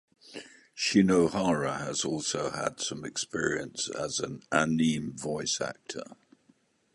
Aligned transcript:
Shinohara 0.75 1.77
has 1.77 2.03
also 2.03 2.49
had 2.49 2.79
some 2.79 3.05
experience 3.05 3.87
as 3.87 4.19
an 4.19 4.41
anime 4.51 5.15
voice 5.15 5.61
actor. 5.61 6.15